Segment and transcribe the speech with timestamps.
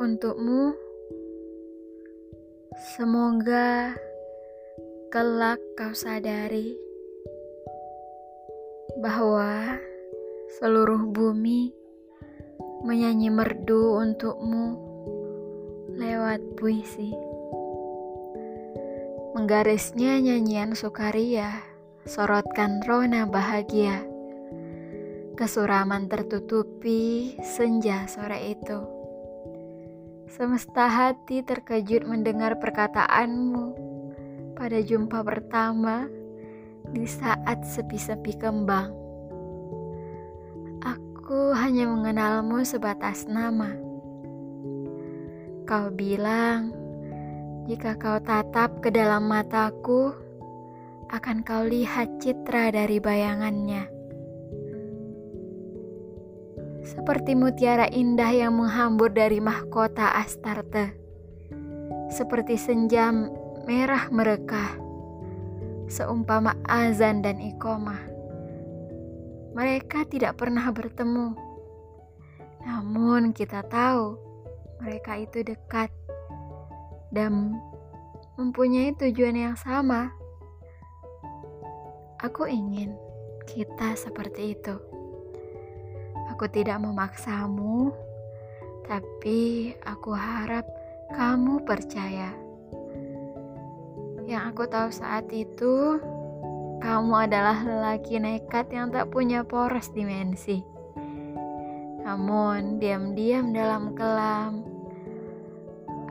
[0.00, 0.72] Untukmu,
[2.96, 3.92] semoga
[5.12, 6.72] kelak kau sadari
[8.96, 9.76] bahwa
[10.56, 11.76] seluruh bumi
[12.80, 14.80] menyanyi merdu untukmu
[16.00, 17.12] lewat puisi.
[19.36, 21.60] Menggarisnya nyanyian sukaria,
[22.08, 24.00] sorotkan rona bahagia.
[25.36, 28.99] Kesuraman tertutupi senja sore itu.
[30.30, 33.74] Semesta hati terkejut mendengar perkataanmu
[34.54, 36.06] pada jumpa pertama
[36.86, 38.94] di saat sepi-sepi kembang.
[40.86, 43.74] Aku hanya mengenalmu sebatas nama.
[45.66, 46.70] Kau bilang,
[47.66, 50.14] jika kau tatap ke dalam mataku,
[51.10, 53.99] akan kau lihat citra dari bayangannya
[56.90, 60.90] seperti mutiara indah yang menghambur dari mahkota Astarte,
[62.10, 63.14] seperti senja
[63.62, 64.74] merah merekah,
[65.86, 68.02] seumpama azan dan ikomah.
[69.54, 71.38] Mereka tidak pernah bertemu,
[72.66, 74.18] namun kita tahu
[74.82, 75.94] mereka itu dekat
[77.14, 77.54] dan
[78.34, 80.10] mempunyai tujuan yang sama.
[82.18, 82.98] Aku ingin
[83.46, 84.99] kita seperti itu.
[86.40, 87.92] Aku tidak memaksamu,
[88.88, 90.64] tapi aku harap
[91.12, 92.32] kamu percaya.
[94.24, 96.00] Yang aku tahu saat itu,
[96.80, 100.64] kamu adalah lelaki nekat yang tak punya poros dimensi.
[102.08, 104.64] Namun, diam-diam dalam kelam,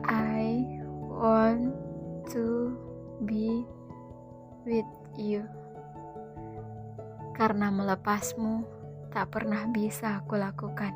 [0.06, 0.62] I
[1.10, 1.74] want
[2.30, 2.78] to
[3.26, 3.66] be
[4.62, 4.86] with
[5.18, 5.42] you.
[7.34, 8.78] Karena melepasmu,
[9.10, 10.94] tak pernah bisa aku lakukan.